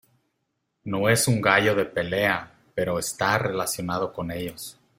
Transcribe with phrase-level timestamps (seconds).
[0.83, 4.79] No es un gallo de pelea pero está relacionado con ellos.